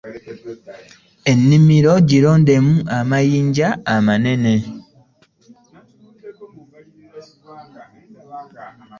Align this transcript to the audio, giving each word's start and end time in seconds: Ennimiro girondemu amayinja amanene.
Ennimiro 1.31 1.93
girondemu 2.09 2.75
amayinja 2.97 3.67
amanene. 3.93 4.55